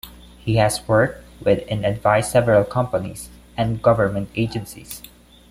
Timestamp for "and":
1.69-1.85, 3.55-3.83